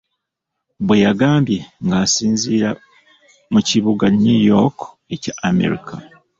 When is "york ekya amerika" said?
4.51-5.93